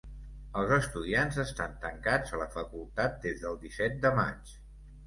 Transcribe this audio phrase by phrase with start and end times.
[0.61, 4.61] Els estudiants estan tancats a la facultat des del disset de maig.